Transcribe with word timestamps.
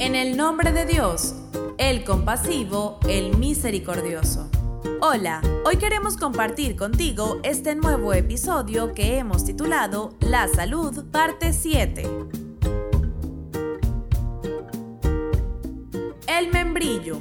En 0.00 0.16
el 0.16 0.34
nombre 0.34 0.72
de 0.72 0.86
Dios, 0.86 1.34
el 1.76 2.04
compasivo, 2.04 2.98
el 3.06 3.36
misericordioso. 3.36 4.48
Hola, 5.02 5.42
hoy 5.66 5.76
queremos 5.76 6.16
compartir 6.16 6.74
contigo 6.74 7.38
este 7.42 7.74
nuevo 7.74 8.14
episodio 8.14 8.94
que 8.94 9.18
hemos 9.18 9.44
titulado 9.44 10.16
La 10.20 10.48
Salud, 10.48 11.04
parte 11.10 11.52
7. 11.52 12.08
El 16.26 16.50
membrillo. 16.50 17.20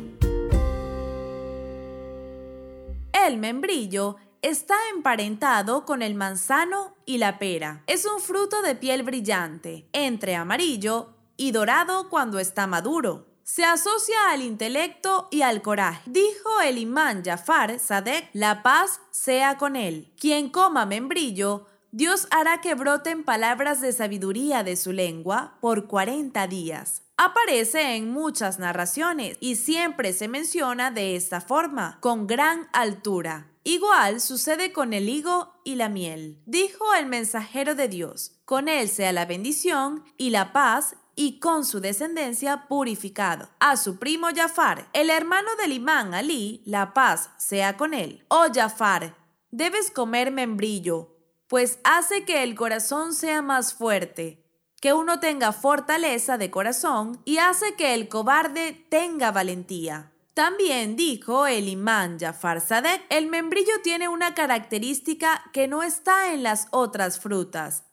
El 3.27 3.39
membrillo 3.39 4.15
está 4.41 4.75
emparentado 4.95 5.83
con 5.83 6.01
el 6.01 6.15
manzano 6.15 6.95
y 7.05 7.17
la 7.17 7.39
pera. 7.39 7.83
Es 7.87 8.05
un 8.05 8.21
fruto 8.21 8.61
de 8.61 8.75
piel 8.75 9.03
brillante, 9.03 9.85
entre 9.91 10.37
amarillo 10.37 11.18
y 11.39 11.51
dorado 11.51 12.09
cuando 12.09 12.37
está 12.37 12.67
maduro. 12.67 13.25
Se 13.43 13.63
asocia 13.63 14.29
al 14.29 14.43
intelecto 14.43 15.29
y 15.31 15.41
al 15.41 15.63
coraje. 15.63 16.01
Dijo 16.05 16.61
el 16.63 16.77
imán 16.77 17.23
Jafar 17.23 17.79
Sadek, 17.79 18.29
la 18.33 18.61
paz 18.61 18.99
sea 19.09 19.57
con 19.57 19.75
él. 19.75 20.13
Quien 20.19 20.49
coma 20.49 20.85
membrillo, 20.85 21.65
Dios 21.91 22.27
hará 22.29 22.61
que 22.61 22.75
broten 22.75 23.23
palabras 23.23 23.81
de 23.81 23.93
sabiduría 23.93 24.63
de 24.63 24.75
su 24.75 24.91
lengua 24.91 25.57
por 25.61 25.87
40 25.87 26.45
días. 26.47 27.03
Aparece 27.15 27.95
en 27.95 28.11
muchas 28.11 28.59
narraciones 28.59 29.37
y 29.39 29.55
siempre 29.55 30.13
se 30.13 30.27
menciona 30.27 30.91
de 30.91 31.15
esta 31.15 31.41
forma, 31.41 31.97
con 32.01 32.27
gran 32.27 32.67
altura. 32.73 33.47
Igual 33.63 34.19
sucede 34.19 34.71
con 34.71 34.93
el 34.93 35.07
higo 35.09 35.53
y 35.63 35.75
la 35.75 35.89
miel. 35.89 36.41
Dijo 36.45 36.93
el 36.95 37.05
mensajero 37.05 37.75
de 37.75 37.87
Dios, 37.87 38.33
con 38.45 38.67
él 38.67 38.89
sea 38.89 39.11
la 39.11 39.25
bendición 39.25 40.03
y 40.17 40.29
la 40.29 40.53
paz 40.53 40.95
y 41.19 41.37
con 41.41 41.65
su 41.65 41.81
descendencia 41.81 42.69
purificado. 42.69 43.49
A 43.59 43.75
su 43.75 43.99
primo 43.99 44.27
Jafar, 44.33 44.87
el 44.93 45.09
hermano 45.09 45.49
del 45.61 45.73
imán 45.73 46.13
Ali, 46.13 46.63
la 46.65 46.93
paz 46.93 47.31
sea 47.37 47.75
con 47.75 47.93
él. 47.93 48.23
Oh 48.29 48.45
Jafar, 48.53 49.17
debes 49.51 49.91
comer 49.91 50.31
membrillo, 50.31 51.17
pues 51.49 51.79
hace 51.83 52.23
que 52.23 52.41
el 52.43 52.55
corazón 52.55 53.13
sea 53.13 53.41
más 53.41 53.73
fuerte, 53.73 54.45
que 54.79 54.93
uno 54.93 55.19
tenga 55.19 55.51
fortaleza 55.51 56.37
de 56.37 56.49
corazón 56.51 57.21
y 57.25 57.39
hace 57.39 57.75
que 57.75 57.95
el 57.95 58.07
cobarde 58.07 58.87
tenga 58.89 59.33
valentía. 59.33 60.13
También 60.33 60.95
dijo 60.95 61.47
el 61.47 61.67
imán 61.67 62.17
Jafar 62.17 62.61
Sadek, 62.61 63.05
el 63.09 63.27
membrillo 63.27 63.73
tiene 63.83 64.07
una 64.07 64.35
característica 64.35 65.43
que 65.51 65.67
no 65.67 65.83
está 65.83 66.33
en 66.33 66.43
las 66.43 66.69
otras 66.71 67.19
frutas. 67.19 67.83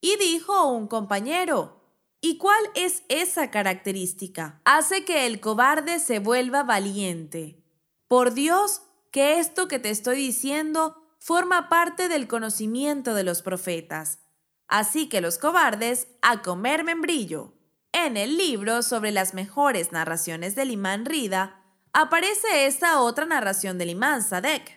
Y 0.00 0.16
dijo 0.18 0.68
un 0.68 0.86
compañero, 0.86 1.76
¿Y 2.20 2.38
cuál 2.38 2.62
es 2.74 3.02
esa 3.08 3.50
característica? 3.50 4.60
Hace 4.64 5.04
que 5.04 5.26
el 5.26 5.40
cobarde 5.40 5.98
se 5.98 6.18
vuelva 6.18 6.62
valiente. 6.62 7.62
Por 8.08 8.34
Dios, 8.34 8.82
que 9.12 9.38
esto 9.38 9.68
que 9.68 9.78
te 9.78 9.90
estoy 9.90 10.16
diciendo 10.16 11.02
forma 11.18 11.68
parte 11.68 12.08
del 12.08 12.28
conocimiento 12.28 13.14
de 13.14 13.24
los 13.24 13.42
profetas. 13.42 14.20
Así 14.68 15.08
que 15.08 15.20
los 15.20 15.38
cobardes 15.38 16.08
a 16.22 16.42
comer 16.42 16.84
membrillo. 16.84 17.54
En 17.92 18.16
el 18.16 18.36
libro 18.36 18.82
sobre 18.82 19.10
las 19.10 19.32
mejores 19.32 19.92
narraciones 19.92 20.54
del 20.54 20.70
imán 20.70 21.04
Rida, 21.04 21.62
aparece 21.92 22.66
esta 22.66 23.00
otra 23.00 23.24
narración 23.24 23.78
del 23.78 23.90
imán 23.90 24.22
Sadek. 24.22 24.75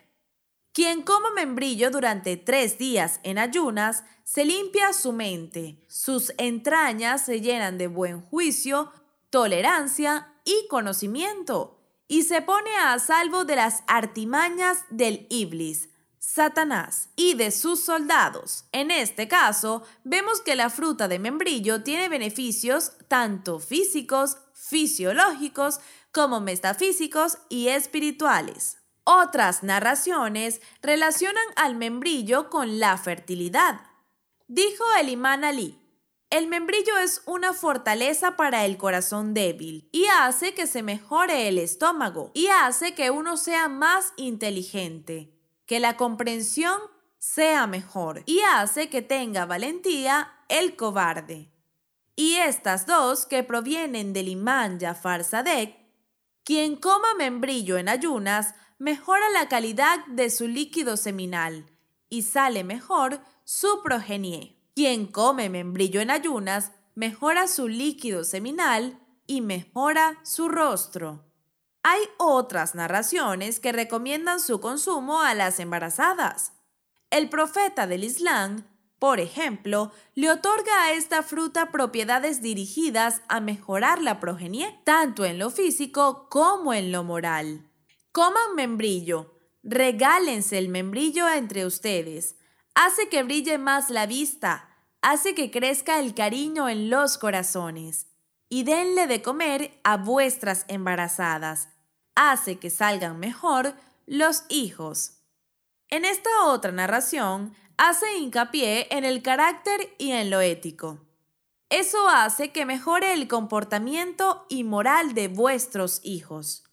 Quien 0.73 1.01
coma 1.01 1.31
membrillo 1.31 1.89
durante 1.89 2.37
tres 2.37 2.77
días 2.77 3.19
en 3.23 3.37
ayunas, 3.37 4.03
se 4.23 4.45
limpia 4.45 4.93
su 4.93 5.11
mente, 5.11 5.83
sus 5.87 6.31
entrañas 6.37 7.25
se 7.25 7.41
llenan 7.41 7.79
de 7.79 7.87
buen 7.87 8.21
juicio, 8.21 8.91
tolerancia 9.31 10.35
y 10.45 10.67
conocimiento, 10.67 11.79
y 12.07 12.23
se 12.23 12.41
pone 12.41 12.75
a 12.77 12.99
salvo 12.99 13.45
de 13.45 13.55
las 13.55 13.83
artimañas 13.87 14.83
del 14.91 15.25
Iblis, 15.29 15.89
Satanás, 16.19 17.09
y 17.15 17.33
de 17.33 17.49
sus 17.49 17.79
soldados. 17.79 18.65
En 18.71 18.91
este 18.91 19.27
caso, 19.27 19.83
vemos 20.03 20.41
que 20.41 20.55
la 20.55 20.69
fruta 20.69 21.07
de 21.07 21.17
membrillo 21.17 21.81
tiene 21.81 22.09
beneficios 22.09 22.91
tanto 23.07 23.59
físicos, 23.59 24.37
fisiológicos, 24.53 25.79
como 26.11 26.39
metafísicos 26.41 27.37
y 27.49 27.69
espirituales. 27.69 28.78
Otras 29.11 29.63
narraciones 29.63 30.61
relacionan 30.83 31.43
al 31.55 31.73
membrillo 31.73 32.51
con 32.51 32.79
la 32.79 32.95
fertilidad. 32.95 33.81
Dijo 34.47 34.83
el 35.01 35.09
imán 35.09 35.43
Ali, 35.43 35.79
el 36.29 36.45
membrillo 36.45 36.95
es 36.99 37.23
una 37.25 37.53
fortaleza 37.53 38.35
para 38.35 38.65
el 38.65 38.77
corazón 38.77 39.33
débil 39.33 39.89
y 39.91 40.05
hace 40.05 40.53
que 40.53 40.67
se 40.67 40.83
mejore 40.83 41.47
el 41.47 41.57
estómago 41.57 42.29
y 42.35 42.49
hace 42.49 42.93
que 42.93 43.09
uno 43.09 43.35
sea 43.35 43.67
más 43.67 44.13
inteligente, 44.15 45.33
que 45.65 45.79
la 45.79 45.97
comprensión 45.97 46.79
sea 47.17 47.65
mejor 47.65 48.21
y 48.27 48.41
hace 48.41 48.89
que 48.89 49.01
tenga 49.01 49.47
valentía 49.47 50.35
el 50.49 50.75
cobarde. 50.75 51.51
Y 52.15 52.35
estas 52.35 52.85
dos 52.85 53.25
que 53.25 53.41
provienen 53.41 54.13
del 54.13 54.27
imán 54.27 54.79
Jafar 54.79 55.23
Sadek, 55.23 55.79
quien 56.43 56.75
coma 56.75 57.15
membrillo 57.17 57.79
en 57.79 57.89
ayunas 57.89 58.53
mejora 58.79 59.29
la 59.31 59.49
calidad 59.49 60.05
de 60.07 60.29
su 60.29 60.47
líquido 60.47 60.97
seminal 60.97 61.65
y 62.09 62.23
sale 62.23 62.63
mejor 62.63 63.19
su 63.43 63.81
progenie. 63.83 64.57
Quien 64.73 65.05
come 65.07 65.49
membrillo 65.49 65.99
en 65.99 66.09
ayunas 66.09 66.71
mejora 66.95 67.47
su 67.47 67.67
líquido 67.67 68.23
seminal 68.23 68.97
y 69.27 69.41
mejora 69.41 70.19
su 70.23 70.47
rostro. 70.47 71.25
Hay 71.83 71.99
otras 72.17 72.73
narraciones 72.73 73.59
que 73.59 73.71
recomiendan 73.71 74.39
su 74.39 74.61
consumo 74.61 75.21
a 75.21 75.33
las 75.33 75.59
embarazadas. 75.59 76.53
El 77.09 77.29
profeta 77.29 77.85
del 77.87 78.03
Islam, 78.03 78.65
por 78.97 79.19
ejemplo, 79.19 79.91
le 80.15 80.29
otorga 80.29 80.83
a 80.83 80.93
esta 80.93 81.23
fruta 81.23 81.71
propiedades 81.71 82.41
dirigidas 82.41 83.21
a 83.27 83.39
mejorar 83.39 84.01
la 84.01 84.19
progenie, 84.19 84.79
tanto 84.83 85.25
en 85.25 85.39
lo 85.39 85.49
físico 85.49 86.27
como 86.29 86.73
en 86.73 86.91
lo 86.91 87.03
moral. 87.03 87.68
Coman 88.11 88.55
membrillo, 88.55 89.35
regálense 89.61 90.57
el 90.57 90.69
membrillo 90.69 91.29
entre 91.29 91.65
ustedes. 91.65 92.35
Hace 92.73 93.07
que 93.07 93.21
brille 93.21 93.59
más 93.59 93.91
la 93.91 94.07
vista, 94.07 94.69
hace 95.01 95.35
que 95.35 95.51
crezca 95.51 95.99
el 95.99 96.15
cariño 96.15 96.69
en 96.69 96.89
los 96.89 97.19
corazones. 97.19 98.07
Y 98.49 98.63
denle 98.63 99.05
de 99.05 99.21
comer 99.21 99.79
a 99.83 99.97
vuestras 99.97 100.65
embarazadas. 100.69 101.69
Hace 102.15 102.57
que 102.57 102.71
salgan 102.71 103.19
mejor 103.19 103.75
los 104.07 104.43
hijos. 104.49 105.19
En 105.87 106.03
esta 106.03 106.45
otra 106.45 106.71
narración 106.71 107.55
hace 107.77 108.17
hincapié 108.17 108.87
en 108.89 109.05
el 109.05 109.21
carácter 109.21 109.93
y 109.99 110.13
en 110.13 110.31
lo 110.31 110.41
ético. 110.41 110.99
Eso 111.69 112.09
hace 112.09 112.51
que 112.51 112.65
mejore 112.65 113.13
el 113.13 113.27
comportamiento 113.27 114.47
y 114.49 114.63
moral 114.63 115.13
de 115.13 115.27
vuestros 115.27 116.01
hijos. 116.03 116.68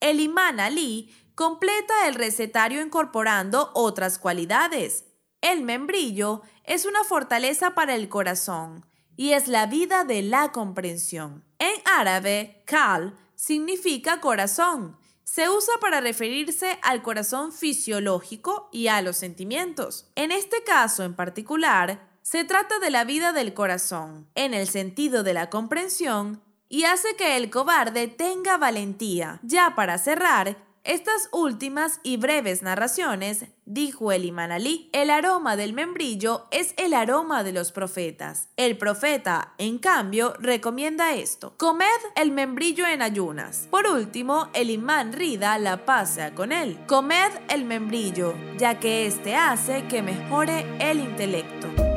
El 0.00 0.20
imán 0.20 0.60
Ali 0.60 1.14
completa 1.34 2.08
el 2.08 2.14
recetario 2.14 2.82
incorporando 2.82 3.70
otras 3.74 4.18
cualidades. 4.18 5.04
El 5.40 5.62
membrillo 5.62 6.42
es 6.64 6.84
una 6.84 7.04
fortaleza 7.04 7.74
para 7.74 7.94
el 7.94 8.08
corazón 8.08 8.86
y 9.16 9.32
es 9.32 9.48
la 9.48 9.66
vida 9.66 10.04
de 10.04 10.22
la 10.22 10.52
comprensión. 10.52 11.44
En 11.58 11.74
árabe, 11.84 12.62
kal 12.66 13.18
significa 13.34 14.20
corazón. 14.20 14.96
Se 15.24 15.48
usa 15.48 15.74
para 15.80 16.00
referirse 16.00 16.78
al 16.82 17.02
corazón 17.02 17.52
fisiológico 17.52 18.68
y 18.72 18.88
a 18.88 19.00
los 19.02 19.16
sentimientos. 19.16 20.10
En 20.16 20.32
este 20.32 20.64
caso 20.64 21.04
en 21.04 21.14
particular, 21.14 22.10
se 22.22 22.44
trata 22.44 22.78
de 22.78 22.90
la 22.90 23.04
vida 23.04 23.32
del 23.32 23.54
corazón, 23.54 24.28
en 24.34 24.54
el 24.54 24.68
sentido 24.68 25.22
de 25.22 25.34
la 25.34 25.50
comprensión 25.50 26.42
y 26.70 26.84
hace 26.84 27.16
que 27.16 27.36
el 27.36 27.50
cobarde 27.50 28.08
tenga 28.08 28.56
valentía. 28.56 29.40
Ya 29.42 29.74
para 29.74 29.98
cerrar, 29.98 30.56
estas 30.82 31.28
últimas 31.32 32.00
y 32.02 32.16
breves 32.16 32.62
narraciones, 32.62 33.44
dijo 33.66 34.12
el 34.12 34.24
imán 34.24 34.50
Ali, 34.50 34.88
el 34.94 35.10
aroma 35.10 35.54
del 35.56 35.74
membrillo 35.74 36.46
es 36.50 36.72
el 36.78 36.94
aroma 36.94 37.42
de 37.42 37.52
los 37.52 37.70
profetas. 37.70 38.48
El 38.56 38.78
profeta, 38.78 39.52
en 39.58 39.78
cambio, 39.78 40.32
recomienda 40.38 41.12
esto. 41.12 41.54
Comed 41.58 41.86
el 42.16 42.30
membrillo 42.30 42.86
en 42.86 43.02
ayunas. 43.02 43.68
Por 43.70 43.86
último, 43.86 44.48
el 44.54 44.70
imán 44.70 45.12
Rida 45.12 45.58
la 45.58 45.84
pasa 45.84 46.34
con 46.34 46.50
él. 46.50 46.78
Comed 46.86 47.32
el 47.50 47.66
membrillo, 47.66 48.34
ya 48.56 48.80
que 48.80 49.06
éste 49.06 49.36
hace 49.36 49.86
que 49.86 50.00
mejore 50.00 50.64
el 50.78 51.00
intelecto. 51.00 51.89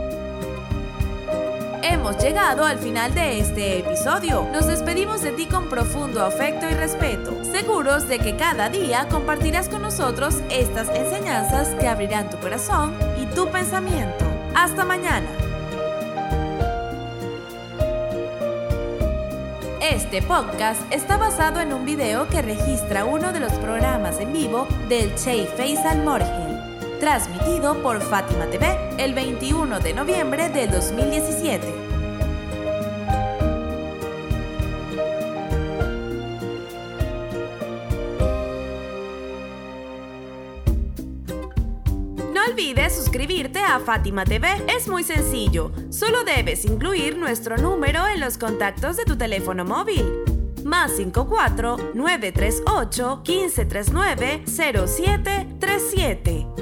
Hemos 1.85 2.17
llegado 2.23 2.63
al 2.63 2.79
final 2.79 3.13
de 3.13 3.39
este 3.39 3.79
episodio. 3.79 4.47
Nos 4.53 4.67
despedimos 4.67 5.21
de 5.21 5.33
ti 5.33 5.47
con 5.47 5.67
profundo 5.67 6.23
afecto 6.23 6.65
y 6.69 6.73
respeto, 6.73 7.43
seguros 7.43 8.07
de 8.07 8.19
que 8.19 8.37
cada 8.37 8.69
día 8.69 9.09
compartirás 9.09 9.67
con 9.67 9.81
nosotros 9.81 10.35
estas 10.49 10.87
enseñanzas 10.95 11.75
que 11.75 11.89
abrirán 11.89 12.29
tu 12.29 12.37
corazón 12.37 12.93
y 13.21 13.25
tu 13.35 13.49
pensamiento. 13.49 14.23
Hasta 14.55 14.85
mañana. 14.85 15.27
Este 19.81 20.21
podcast 20.21 20.81
está 20.89 21.17
basado 21.17 21.59
en 21.59 21.73
un 21.73 21.83
video 21.83 22.29
que 22.29 22.41
registra 22.41 23.03
uno 23.03 23.33
de 23.33 23.41
los 23.41 23.51
programas 23.53 24.21
en 24.21 24.31
vivo 24.31 24.69
del 24.87 25.13
Che 25.15 25.45
Faisal 25.57 26.01
Morgel, 26.05 26.42
transmitido 27.03 27.83
por 27.83 28.01
Fátima 28.01 28.45
TV 28.45 28.65
el 28.97 29.13
21 29.13 29.81
de 29.81 29.93
noviembre 29.93 30.47
del 30.47 30.71
2017. 30.71 31.67
No 42.33 42.45
olvides 42.49 42.95
suscribirte 42.95 43.59
a 43.59 43.81
Fátima 43.81 44.23
TV. 44.23 44.47
Es 44.73 44.87
muy 44.87 45.03
sencillo. 45.03 45.73
Solo 45.89 46.23
debes 46.23 46.63
incluir 46.63 47.17
nuestro 47.17 47.57
número 47.57 48.07
en 48.07 48.21
los 48.21 48.37
contactos 48.37 48.95
de 48.95 49.03
tu 49.03 49.17
teléfono 49.17 49.65
móvil. 49.65 50.09
Más 50.63 50.95
54 50.95 51.91
938 51.95 53.23
1539 53.27 54.43
0737. 54.45 56.52